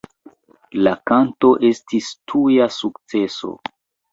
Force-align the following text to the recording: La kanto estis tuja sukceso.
La 0.87 0.93
kanto 1.11 1.51
estis 1.69 2.09
tuja 2.33 2.71
sukceso. 2.79 3.55